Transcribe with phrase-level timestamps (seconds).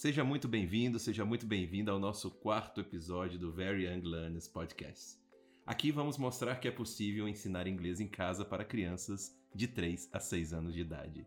[0.00, 5.18] Seja muito bem-vindo, seja muito bem-vinda ao nosso quarto episódio do Very Young Learners Podcast.
[5.66, 10.18] Aqui vamos mostrar que é possível ensinar inglês em casa para crianças de 3 a
[10.18, 11.26] 6 anos de idade.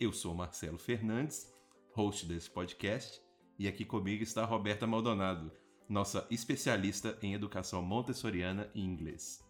[0.00, 1.46] Eu sou Marcelo Fernandes,
[1.92, 3.22] host desse podcast,
[3.56, 5.52] e aqui comigo está Roberta Maldonado,
[5.88, 9.48] nossa especialista em educação montessoriana e inglês.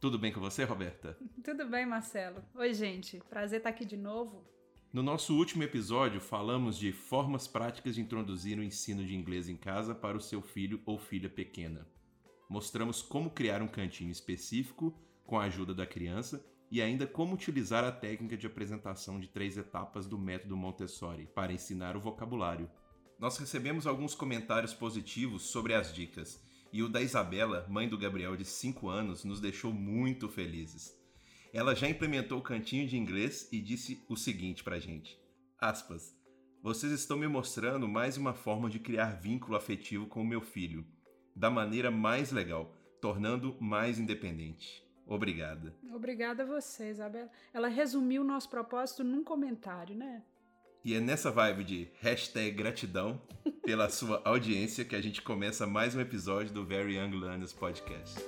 [0.00, 1.18] Tudo bem com você, Roberta?
[1.42, 2.44] Tudo bem, Marcelo.
[2.54, 3.20] Oi, gente.
[3.28, 4.53] Prazer estar aqui de novo.
[4.94, 9.56] No nosso último episódio, falamos de formas práticas de introduzir o ensino de inglês em
[9.56, 11.84] casa para o seu filho ou filha pequena.
[12.48, 14.96] Mostramos como criar um cantinho específico
[15.26, 19.56] com a ajuda da criança e ainda como utilizar a técnica de apresentação de três
[19.56, 22.70] etapas do método Montessori para ensinar o vocabulário.
[23.18, 26.40] Nós recebemos alguns comentários positivos sobre as dicas
[26.72, 31.03] e o da Isabela, mãe do Gabriel de 5 anos, nos deixou muito felizes.
[31.54, 35.16] Ela já implementou o cantinho de inglês e disse o seguinte pra gente:
[35.60, 36.12] aspas,
[36.60, 40.84] vocês estão me mostrando mais uma forma de criar vínculo afetivo com o meu filho,
[41.34, 44.84] da maneira mais legal, tornando mais independente.
[45.06, 45.72] Obrigada.
[45.92, 47.30] Obrigada a você, Isabela.
[47.52, 50.24] Ela resumiu o nosso propósito num comentário, né?
[50.84, 53.22] E é nessa vibe de hashtag gratidão
[53.62, 58.18] pela sua audiência que a gente começa mais um episódio do Very Young Learners Podcast.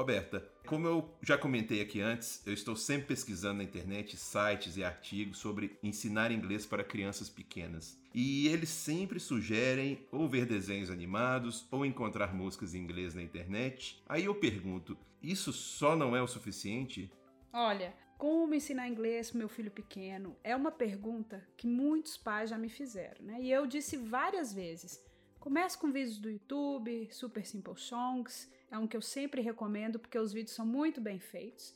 [0.00, 4.82] Roberta, como eu já comentei aqui antes, eu estou sempre pesquisando na internet sites e
[4.82, 8.00] artigos sobre ensinar inglês para crianças pequenas.
[8.14, 14.02] E eles sempre sugerem ou ver desenhos animados ou encontrar músicas em inglês na internet.
[14.08, 17.12] Aí eu pergunto, isso só não é o suficiente?
[17.52, 22.56] Olha, como ensinar inglês para meu filho pequeno é uma pergunta que muitos pais já
[22.56, 23.38] me fizeram, né?
[23.42, 24.98] E eu disse várias vezes.
[25.40, 30.18] Comece com vídeos do YouTube, Super Simple Songs, é um que eu sempre recomendo porque
[30.18, 31.74] os vídeos são muito bem feitos.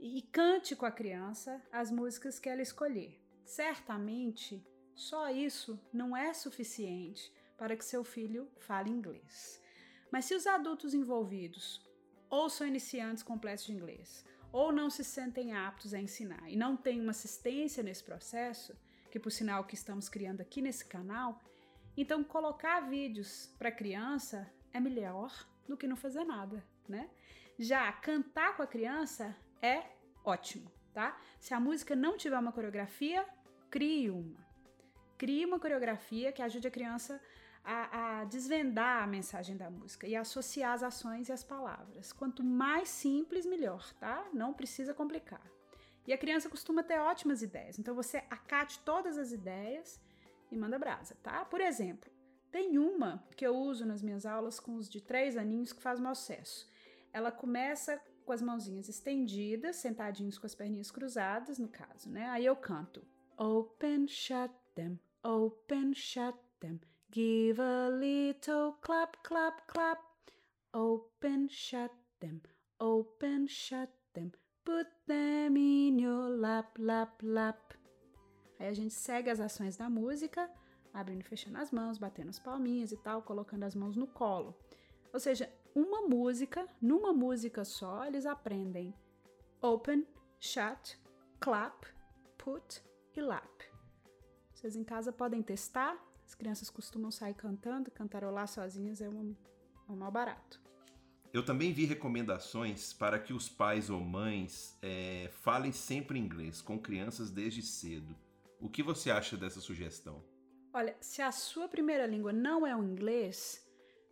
[0.00, 3.22] E cante com a criança as músicas que ela escolher.
[3.44, 9.62] Certamente, só isso não é suficiente para que seu filho fale inglês.
[10.10, 11.80] Mas se os adultos envolvidos
[12.28, 16.76] ou são iniciantes completos de inglês, ou não se sentem aptos a ensinar e não
[16.76, 18.76] têm uma assistência nesse processo,
[19.08, 21.40] que por sinal que estamos criando aqui nesse canal,
[21.96, 25.32] então, colocar vídeos para criança é melhor
[25.68, 27.08] do que não fazer nada, né?
[27.58, 29.84] Já cantar com a criança é
[30.24, 31.16] ótimo, tá?
[31.38, 33.24] Se a música não tiver uma coreografia,
[33.70, 34.44] crie uma.
[35.16, 37.20] Crie uma coreografia que ajude a criança
[37.64, 42.12] a, a, desvendar a mensagem da música e associar as ações e as palavras.
[42.12, 44.26] Quanto mais simples, melhor, tá?
[44.34, 45.40] Não precisa complicar.
[46.06, 49.98] E a criança costuma ter ótimas ideias, então você acate todas as ideias
[50.54, 51.44] e manda brasa, tá?
[51.44, 52.10] Por exemplo,
[52.50, 55.98] tem uma que eu uso nas minhas aulas com os de três aninhos que faz
[55.98, 56.68] mau sucesso.
[57.12, 62.28] Ela começa com as mãozinhas estendidas, sentadinhos com as perninhas cruzadas, no caso, né?
[62.28, 63.04] Aí eu canto
[63.36, 69.98] Open, shut them, open, shut them, give a little clap, clap, clap.
[70.72, 71.90] Open, shut
[72.20, 72.40] them,
[72.80, 74.32] open, shut them,
[74.64, 77.74] put them in your lap, lap, lap.
[78.64, 80.50] Aí a gente segue as ações da música,
[80.92, 84.56] abrindo e fechando as mãos, batendo as palminhas e tal, colocando as mãos no colo.
[85.12, 88.94] Ou seja, uma música, numa música só, eles aprendem
[89.60, 90.06] open,
[90.40, 90.98] shut,
[91.38, 91.84] clap,
[92.38, 92.82] put
[93.14, 93.64] e lap.
[94.54, 96.02] Vocês em casa podem testar.
[96.24, 99.36] As crianças costumam sair cantando, cantarolar sozinhas é um,
[99.86, 100.58] é um mal barato.
[101.34, 106.78] Eu também vi recomendações para que os pais ou mães é, falem sempre inglês com
[106.78, 108.23] crianças desde cedo.
[108.60, 110.24] O que você acha dessa sugestão?
[110.72, 113.64] Olha, se a sua primeira língua não é o inglês,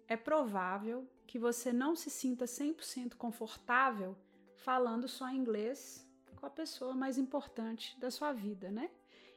[0.06, 4.16] é provável que você não se sinta 100% confortável
[4.56, 8.90] falando só inglês com a pessoa mais importante da sua vida, né?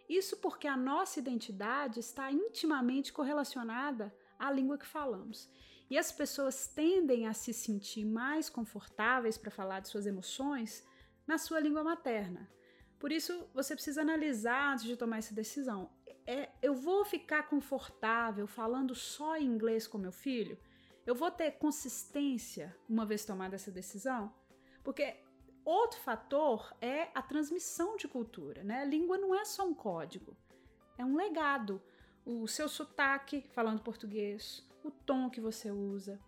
[0.07, 5.49] Isso porque a nossa identidade está intimamente correlacionada à língua que falamos.
[5.89, 10.87] E as pessoas tendem a se sentir mais confortáveis para falar de suas emoções
[11.27, 12.49] na sua língua materna.
[12.99, 15.89] Por isso, você precisa analisar antes de tomar essa decisão.
[16.25, 20.57] É, eu vou ficar confortável falando só inglês com meu filho?
[21.05, 24.33] Eu vou ter consistência uma vez tomada essa decisão?
[24.83, 25.17] Porque
[25.63, 28.81] outro fator é a transmissão de cultura, né?
[28.81, 30.35] A língua não é só um código,
[30.97, 31.81] é um legado.
[32.25, 36.19] O seu sotaque falando português, o tom que você usa,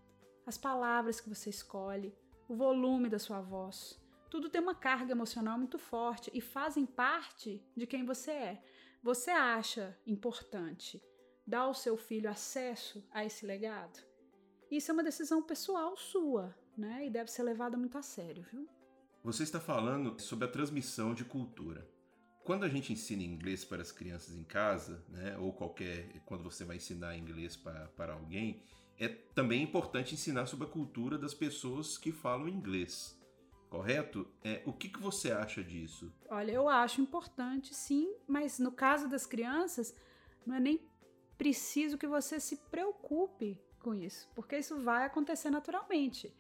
[0.46, 2.16] as palavras que você escolhe,
[2.48, 7.62] o volume da sua voz tudo tem uma carga emocional muito forte e fazem parte
[7.75, 8.63] de quem você é.
[9.01, 11.01] Você acha importante
[11.45, 14.00] dar ao seu filho acesso a esse legado?
[14.69, 17.06] Isso é uma decisão pessoal sua, né?
[17.06, 18.68] E deve ser levada muito a sério, viu?
[19.24, 21.89] Você está falando sobre a transmissão de cultura.
[22.44, 26.63] Quando a gente ensina inglês para as crianças em casa, né, ou qualquer, quando você
[26.63, 28.63] vai ensinar inglês para, para alguém,
[28.97, 33.18] é também importante ensinar sobre a cultura das pessoas que falam inglês
[33.69, 34.28] correto?
[34.44, 36.12] É, o que, que você acha disso?
[36.30, 39.96] Olha, eu acho importante, sim, mas no caso das crianças,
[40.46, 40.81] não é nem
[41.38, 46.36] preciso que você se preocupe com isso, porque isso vai acontecer naturalmente.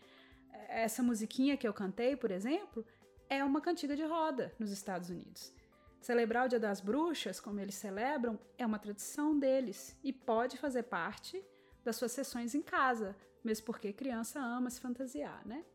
[0.69, 2.85] Essa musiquinha que eu cantei, por exemplo,
[3.29, 5.53] é uma cantiga de roda nos Estados Unidos.
[6.01, 10.83] Celebrar o Dia das Bruxas, como eles celebram, é uma tradição deles e pode fazer
[10.83, 11.43] parte
[11.83, 15.65] das suas sessões em casa, mesmo porque criança ama se fantasiar, né?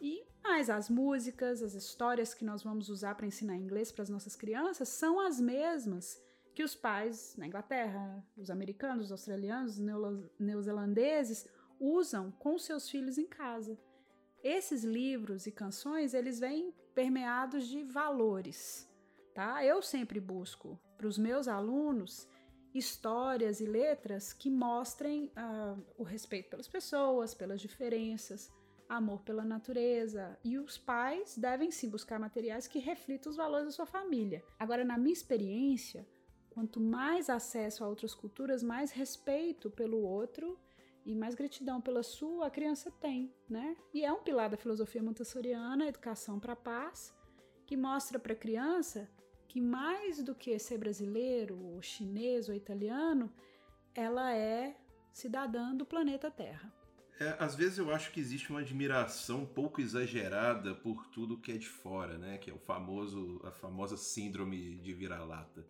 [0.00, 4.10] E mais as músicas, as histórias que nós vamos usar para ensinar inglês para as
[4.10, 6.22] nossas crianças são as mesmas
[6.54, 11.48] que os pais na Inglaterra, os americanos, os australianos, os neozelandeses
[11.80, 13.76] usam com seus filhos em casa.
[14.42, 18.88] Esses livros e canções, eles vêm permeados de valores,
[19.34, 19.64] tá?
[19.64, 22.28] Eu sempre busco para os meus alunos
[22.74, 28.52] histórias e letras que mostrem uh, o respeito pelas pessoas, pelas diferenças,
[28.88, 30.38] amor pela natureza.
[30.44, 34.44] E os pais devem sim buscar materiais que reflitam os valores da sua família.
[34.58, 36.06] Agora, na minha experiência,
[36.50, 40.58] quanto mais acesso a outras culturas, mais respeito pelo outro
[41.04, 43.76] e mais gratidão pela sua a criança tem, né?
[43.92, 47.14] E é um pilar da filosofia montessoriana, educação para a paz,
[47.66, 49.08] que mostra para a criança
[49.48, 53.32] que mais do que ser brasileiro, ou chinês ou italiano,
[53.94, 54.76] ela é
[55.12, 56.72] cidadã do planeta Terra.
[57.20, 61.52] É, às vezes eu acho que existe uma admiração um pouco exagerada por tudo que
[61.52, 62.38] é de fora, né?
[62.38, 65.66] Que é o famoso, a famosa síndrome de vira-lata.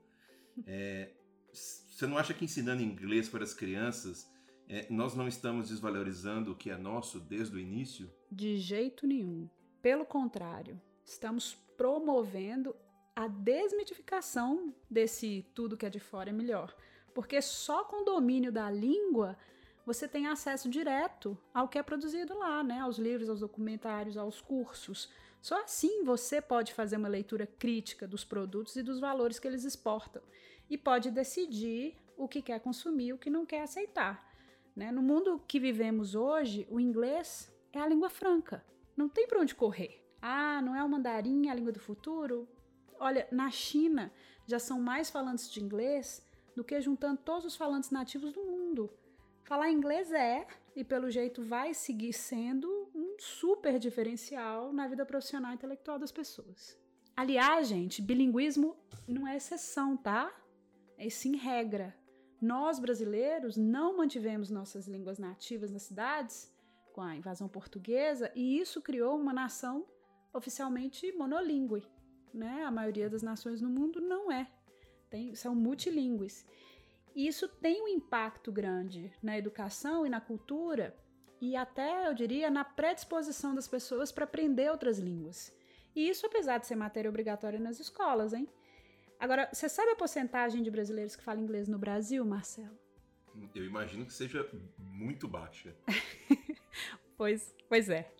[0.67, 1.11] É,
[1.52, 4.32] você não acha que ensinando inglês para as crianças
[4.69, 8.11] é, nós não estamos desvalorizando o que é nosso desde o início?
[8.31, 9.49] De jeito nenhum.
[9.82, 12.75] Pelo contrário, estamos promovendo
[13.14, 16.75] a desmitificação desse tudo que é de fora é melhor.
[17.14, 19.37] Porque só com o domínio da língua
[19.85, 22.81] você tem acesso direto ao que é produzido lá, né?
[22.81, 25.11] Aos livros, aos documentários, aos cursos.
[25.43, 29.65] Só assim você pode fazer uma leitura crítica dos produtos e dos valores que eles
[29.65, 30.23] exportam
[30.71, 34.33] e pode decidir o que quer consumir o que não quer aceitar.
[34.75, 34.91] Né?
[34.91, 38.65] No mundo que vivemos hoje, o inglês é a língua franca.
[38.97, 40.03] Não tem para onde correr.
[40.23, 42.49] Ah, não é o mandarim a língua do futuro?
[42.99, 44.11] Olha, na China
[44.47, 46.27] já são mais falantes de inglês
[46.57, 48.91] do que juntando todos os falantes nativos do mundo.
[49.44, 55.52] Falar inglês é, e pelo jeito vai seguir sendo, um super diferencial na vida profissional
[55.52, 56.79] e intelectual das pessoas.
[57.14, 58.75] Aliás, gente, bilinguismo
[59.06, 60.35] não é exceção, tá?
[60.96, 61.94] É sim regra.
[62.41, 66.50] Nós, brasileiros, não mantivemos nossas línguas nativas nas cidades
[66.94, 69.85] com a invasão portuguesa e isso criou uma nação
[70.32, 71.85] oficialmente monolíngue.
[72.32, 72.64] Né?
[72.64, 74.50] A maioria das nações no mundo não é.
[75.11, 76.44] Tem, são multilingües.
[77.14, 80.96] E isso tem um impacto grande na educação e na cultura,
[81.40, 85.55] e até, eu diria, na predisposição das pessoas para aprender outras línguas.
[85.94, 88.49] E isso apesar de ser matéria obrigatória nas escolas, hein?
[89.20, 92.76] Agora, você sabe a porcentagem de brasileiros que falam inglês no Brasil, Marcelo?
[93.55, 95.75] Eu imagino que seja muito baixa.
[97.16, 98.12] pois, pois é.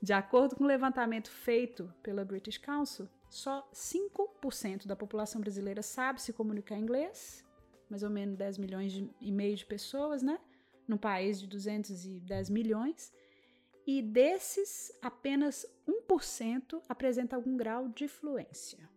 [0.00, 5.82] De acordo com o um levantamento feito pela British Council, só 5% da população brasileira
[5.82, 7.44] sabe se comunicar em inglês
[7.90, 10.38] mais ou menos 10 milhões de, e meio de pessoas, né?
[10.86, 13.12] Num país de 210 milhões.
[13.86, 18.88] E desses, apenas 1% apresenta algum grau de fluência.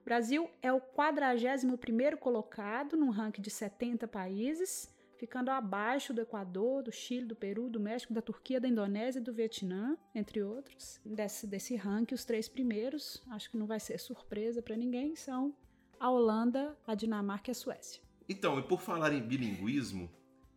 [0.00, 6.82] O Brasil é o 41º colocado num ranking de 70 países, ficando abaixo do Equador,
[6.82, 10.98] do Chile, do Peru, do México, da Turquia, da Indonésia e do Vietnã, entre outros.
[11.04, 15.54] Desse, desse ranking, os três primeiros, acho que não vai ser surpresa para ninguém, são
[15.98, 18.02] a Holanda, a Dinamarca e a Suécia.
[18.30, 20.08] Então, e por falar em bilinguismo,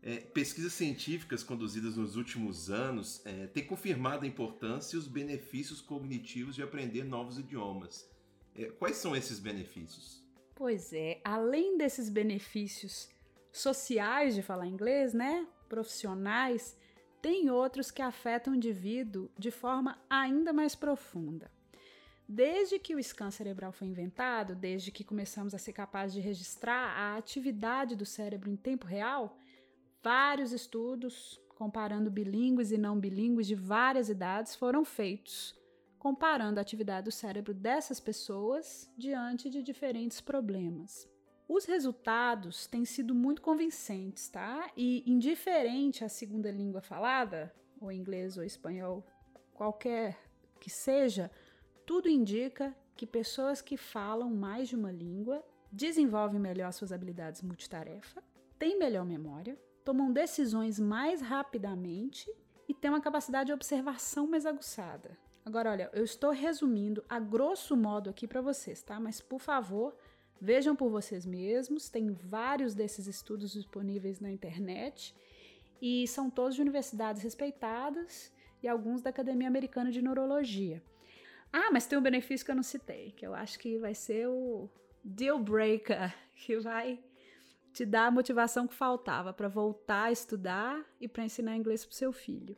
[0.03, 5.81] é, pesquisas científicas conduzidas nos últimos anos é, têm confirmado a importância e os benefícios
[5.81, 8.07] cognitivos de aprender novos idiomas.
[8.55, 10.23] É, quais são esses benefícios?
[10.53, 13.09] Pois é, além desses benefícios
[13.51, 16.77] sociais de falar inglês, né, profissionais,
[17.23, 21.49] tem outros que afetam o indivíduo de forma ainda mais profunda.
[22.35, 26.97] Desde que o scan cerebral foi inventado, desde que começamos a ser capazes de registrar
[26.97, 29.37] a atividade do cérebro em tempo real,
[30.01, 35.55] vários estudos comparando bilíngues e não bilíngues de várias idades foram feitos,
[35.99, 41.07] comparando a atividade do cérebro dessas pessoas diante de diferentes problemas.
[41.47, 44.71] Os resultados têm sido muito convincentes, tá?
[44.75, 49.05] E indiferente à segunda língua falada, ou inglês ou espanhol,
[49.53, 50.17] qualquer
[50.59, 51.29] que seja,
[51.85, 58.23] Tudo indica que pessoas que falam mais de uma língua desenvolvem melhor suas habilidades multitarefa,
[58.57, 62.31] têm melhor memória, tomam decisões mais rapidamente
[62.69, 65.17] e têm uma capacidade de observação mais aguçada.
[65.45, 68.97] Agora, olha, eu estou resumindo a grosso modo aqui para vocês, tá?
[68.97, 69.93] Mas por favor,
[70.39, 71.89] vejam por vocês mesmos.
[71.89, 75.13] Tem vários desses estudos disponíveis na internet
[75.81, 80.81] e são todos de universidades respeitadas e alguns da Academia Americana de Neurologia.
[81.55, 84.27] Ah, mas tem um benefício que eu não citei, que eu acho que vai ser
[84.27, 84.67] o
[85.03, 86.99] deal breaker, que vai
[87.71, 91.95] te dar a motivação que faltava para voltar a estudar e para ensinar inglês para
[91.95, 92.57] seu filho,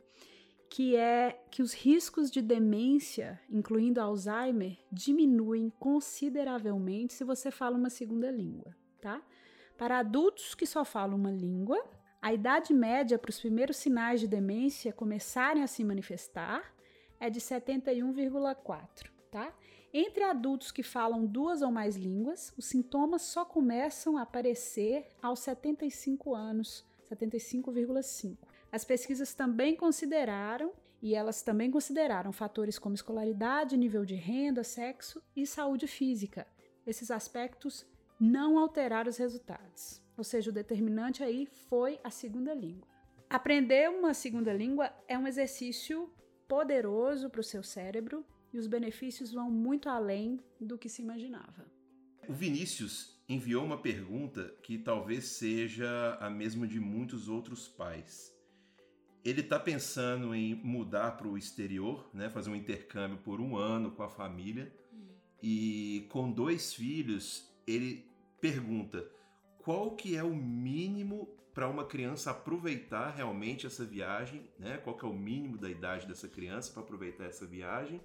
[0.70, 7.90] que é que os riscos de demência, incluindo Alzheimer, diminuem consideravelmente se você fala uma
[7.90, 9.22] segunda língua, tá?
[9.76, 11.82] Para adultos que só falam uma língua,
[12.20, 16.75] a idade média para os primeiros sinais de demência começarem a se manifestar
[17.18, 19.54] é de 71,4, tá?
[19.92, 25.40] Entre adultos que falam duas ou mais línguas, os sintomas só começam a aparecer aos
[25.40, 28.36] 75 anos, 75,5.
[28.70, 35.22] As pesquisas também consideraram, e elas também consideraram fatores como escolaridade, nível de renda, sexo
[35.34, 36.46] e saúde física.
[36.86, 37.86] Esses aspectos
[38.18, 40.02] não alteraram os resultados.
[40.16, 42.88] Ou seja, o determinante aí foi a segunda língua.
[43.28, 46.10] Aprender uma segunda língua é um exercício
[46.48, 51.66] poderoso para o seu cérebro e os benefícios vão muito além do que se imaginava.
[52.28, 58.34] O Vinícius enviou uma pergunta que talvez seja a mesma de muitos outros pais.
[59.24, 63.90] Ele está pensando em mudar para o exterior, né, fazer um intercâmbio por um ano
[63.90, 64.72] com a família.
[64.92, 65.06] Hum.
[65.42, 68.08] E com dois filhos, ele
[68.40, 69.04] pergunta
[69.66, 74.78] qual que é o mínimo para uma criança aproveitar realmente essa viagem, né?
[74.78, 78.00] Qual que é o mínimo da idade dessa criança para aproveitar essa viagem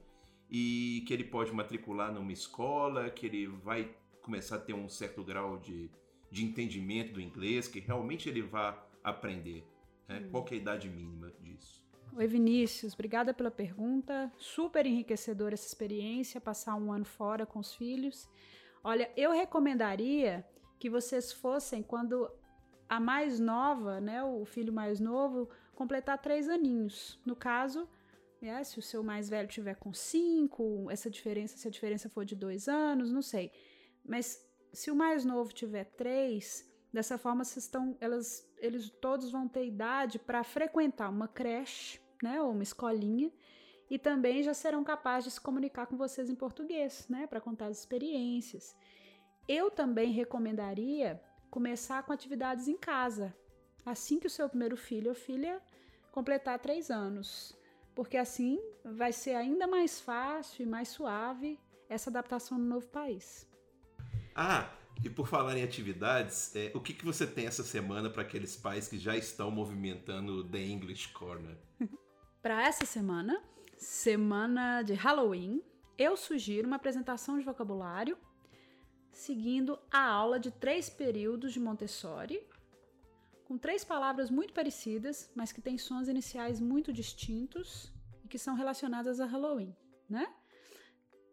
[0.50, 5.24] e que ele pode matricular numa escola, que ele vai começar a ter um certo
[5.24, 5.92] grau de,
[6.32, 9.64] de entendimento do inglês, que realmente ele vá aprender.
[10.08, 10.20] Né?
[10.20, 10.30] Hum.
[10.32, 11.86] Qual que é a idade mínima disso?
[12.16, 14.34] Oi Vinícius, obrigada pela pergunta.
[14.36, 18.28] Super enriquecedora essa experiência, passar um ano fora com os filhos.
[18.84, 20.44] Olha, eu recomendaria
[20.82, 22.28] que vocês fossem quando
[22.90, 27.22] a mais nova, né, o filho mais novo, completar três aninhos.
[27.24, 27.88] No caso,
[28.42, 32.26] é, se o seu mais velho tiver com cinco, essa diferença, se a diferença for
[32.26, 33.52] de dois anos, não sei.
[34.04, 39.48] Mas se o mais novo tiver três, dessa forma vocês estão, elas, eles todos vão
[39.48, 43.32] ter idade para frequentar uma creche, né, ou uma escolinha,
[43.88, 47.68] e também já serão capazes de se comunicar com vocês em português, né, para contar
[47.68, 48.76] as experiências.
[49.48, 53.36] Eu também recomendaria começar com atividades em casa,
[53.86, 55.62] assim que o seu primeiro filho ou filha
[56.12, 57.58] completar três anos,
[57.96, 63.48] porque assim vai ser ainda mais fácil e mais suave essa adaptação no novo país.
[64.34, 64.72] Ah,
[65.04, 68.56] e por falar em atividades, é, o que, que você tem essa semana para aqueles
[68.56, 71.58] pais que já estão movimentando o The English Corner?
[72.42, 73.42] para essa semana,
[73.78, 75.62] semana de Halloween,
[75.98, 78.18] eu sugiro uma apresentação de vocabulário
[79.12, 82.42] seguindo a aula de três períodos de Montessori,
[83.46, 87.92] com três palavras muito parecidas, mas que têm sons iniciais muito distintos
[88.24, 89.76] e que são relacionadas a Halloween,
[90.10, 90.34] né?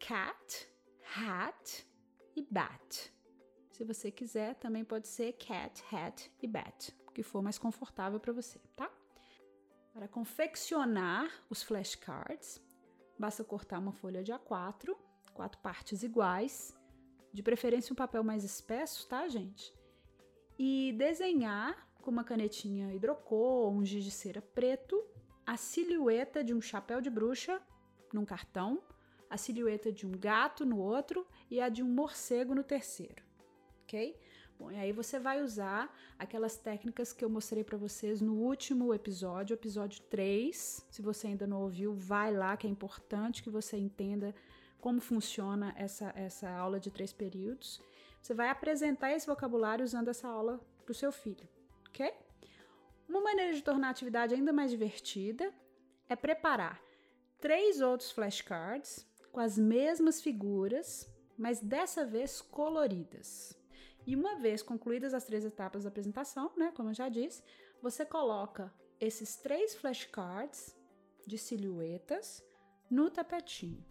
[0.01, 0.69] Cat,
[1.17, 1.87] hat
[2.35, 3.13] e bat.
[3.71, 8.19] Se você quiser, também pode ser cat, hat e bat, o que for mais confortável
[8.19, 8.91] para você, tá?
[9.93, 12.61] Para confeccionar os flashcards,
[13.19, 14.97] basta cortar uma folha de A4,
[15.33, 16.78] quatro partes iguais,
[17.33, 19.75] de preferência um papel mais espesso, tá, gente?
[20.59, 25.05] E desenhar com uma canetinha hidrocor ou um giz de cera preto
[25.47, 27.61] a silhueta de um chapéu de bruxa
[28.13, 28.83] num cartão,
[29.31, 33.23] a silhueta de um gato no outro e a de um morcego no terceiro,
[33.83, 34.19] ok?
[34.59, 38.93] Bom, e aí você vai usar aquelas técnicas que eu mostrei para vocês no último
[38.93, 40.85] episódio, episódio 3.
[40.91, 44.35] Se você ainda não ouviu, vai lá que é importante que você entenda
[44.81, 47.81] como funciona essa, essa aula de três períodos.
[48.21, 51.49] Você vai apresentar esse vocabulário usando essa aula para o seu filho,
[51.89, 52.13] ok?
[53.09, 55.53] Uma maneira de tornar a atividade ainda mais divertida
[56.09, 56.81] é preparar
[57.41, 63.57] três outros flashcards com as mesmas figuras, mas dessa vez coloridas.
[64.07, 67.43] E uma vez concluídas as três etapas da apresentação, né, como eu já disse,
[67.81, 70.75] você coloca esses três flashcards
[71.27, 72.43] de silhuetas
[72.91, 73.85] no tapetinho.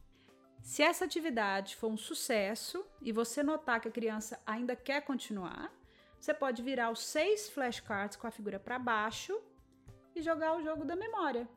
[0.68, 5.74] Se essa atividade for um sucesso e você notar que a criança ainda quer continuar,
[6.20, 9.42] você pode virar os seis flashcards com a figura para baixo
[10.14, 11.48] e jogar o jogo da memória.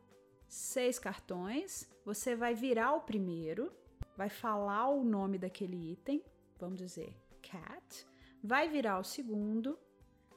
[0.46, 3.72] Seis cartões, você vai virar o primeiro,
[4.16, 6.24] vai falar o nome daquele item,
[6.56, 7.12] vamos dizer
[7.42, 8.06] cat,
[8.44, 9.76] vai virar o segundo.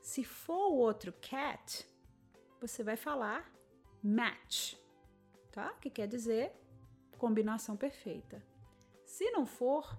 [0.02, 1.88] Se for o outro cat,
[2.60, 3.54] você vai falar
[4.02, 4.74] match,
[5.52, 5.70] tá?
[5.80, 6.52] Que quer dizer
[7.20, 8.53] combinação perfeita.
[9.14, 9.96] Se não for,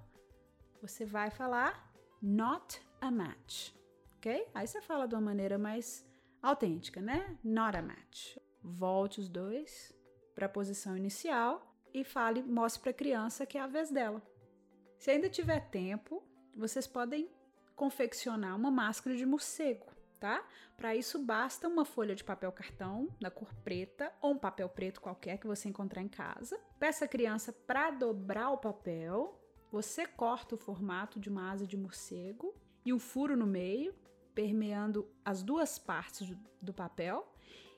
[0.83, 3.71] você vai falar not a match,
[4.17, 4.49] ok?
[4.53, 6.05] Aí você fala de uma maneira mais
[6.43, 7.39] autêntica, né?
[7.45, 8.37] Not a match.
[8.61, 9.95] Volte os dois
[10.35, 14.21] para a posição inicial e fale, mostre para a criança que é a vez dela.
[14.99, 16.21] Se ainda tiver tempo,
[16.53, 17.31] vocês podem
[17.77, 19.87] confeccionar uma máscara de morcego,
[20.25, 20.43] tá?
[20.75, 24.99] Para isso basta uma folha de papel cartão da cor preta ou um papel preto
[24.99, 26.59] qualquer que você encontrar em casa.
[26.79, 29.39] Peça a criança para dobrar o papel.
[29.71, 32.55] Você corta o formato de uma asa de morcego
[32.87, 33.95] e um furo no meio,
[34.35, 37.31] permeando as duas partes do papel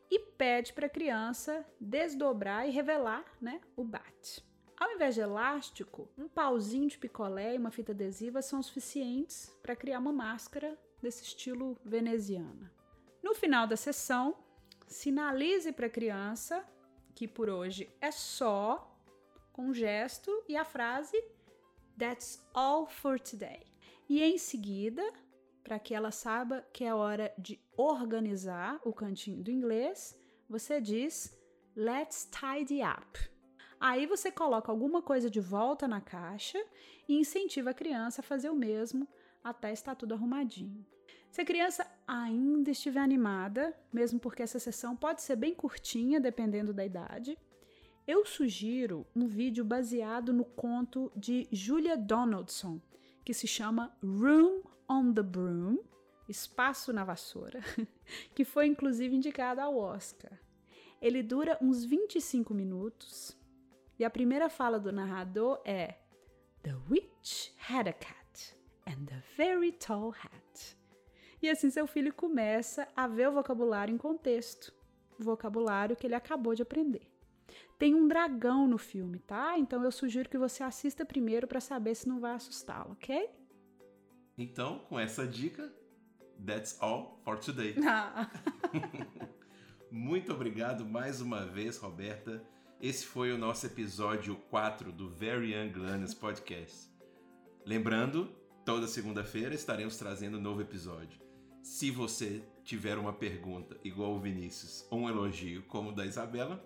[0.09, 4.47] e pede para a criança desdobrar e revelar né, o bate.
[4.79, 9.75] Ao invés de elástico, um pauzinho de picolé e uma fita adesiva são suficientes para
[9.75, 12.73] criar uma máscara desse estilo veneziana.
[13.23, 14.37] No final da sessão,
[14.89, 16.67] sinalize para a criança
[17.15, 18.93] que por hoje é só,
[19.53, 21.17] com um gesto e a frase
[21.97, 23.63] That's all for today.
[24.09, 25.03] E em seguida,
[25.63, 31.39] para que ela saiba que é hora de organizar o cantinho do inglês, você diz
[31.77, 33.31] Let's tidy up.
[33.79, 36.59] Aí você coloca alguma coisa de volta na caixa
[37.09, 39.07] e incentiva a criança a fazer o mesmo
[39.45, 40.85] até estar tudo arrumadinho.
[41.37, 46.73] Se a criança ainda estiver animada, mesmo porque essa sessão pode ser bem curtinha, dependendo
[46.73, 47.37] da idade,
[48.07, 52.81] eu sugiro um vídeo baseado no conto de Julia Donaldson,
[53.23, 55.77] que se chama Room on the Broom,
[56.27, 57.61] Espaço na Vassoura,
[58.35, 60.33] que foi inclusive indicado ao Oscar.
[61.03, 63.39] Ele dura uns 25 minutos
[63.99, 65.97] e a primeira fala do narrador é
[66.63, 70.46] The witch had a cat and a very tall hat.
[71.43, 74.73] E assim seu filho começa a ver o vocabulário em contexto,
[75.19, 77.03] o vocabulário que ele acabou de aprender.
[77.79, 79.59] Tem um dragão no filme, tá?
[79.59, 83.29] Então eu sugiro que você assista primeiro para saber se não vai assustá-lo, ok?
[84.39, 85.73] Então, com essa dica,
[86.45, 87.75] that's all for today.
[87.87, 88.31] Ah.
[89.91, 92.43] Muito obrigado mais uma vez, Roberta.
[92.81, 96.91] Esse foi o nosso episódio 4 do Very Young Learners Podcast.
[97.65, 98.29] Lembrando,
[98.65, 101.26] toda segunda-feira estaremos trazendo um novo episódio.
[101.67, 106.65] Se você tiver uma pergunta igual o Vinícius ou um elogio como o da Isabela,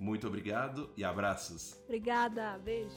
[0.00, 1.80] Muito obrigado e abraços.
[1.84, 2.96] Obrigada, beijo.